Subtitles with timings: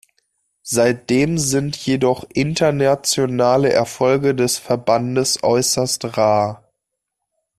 [0.63, 6.67] Seitdem sind jedoch internationale Erfolge des Verbandes äußerst rar.